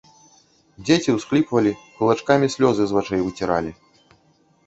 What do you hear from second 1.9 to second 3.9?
кулачкамі слёзы з вачэй выціралі.